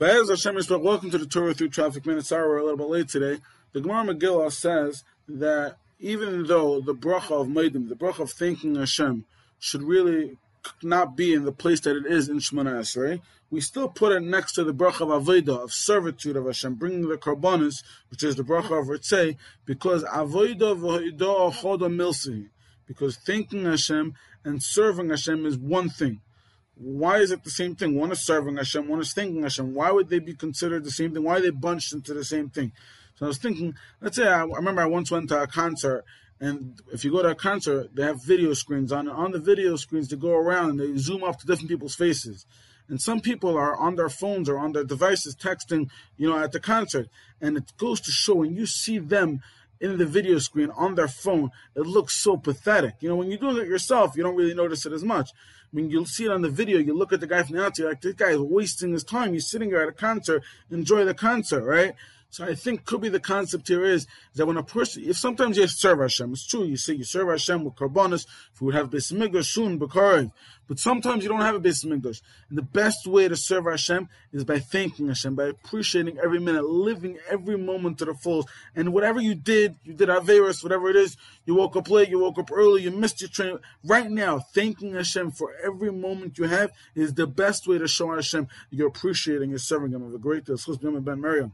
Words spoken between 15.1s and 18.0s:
Avodah, of servitude of Hashem, bringing the Karbanis,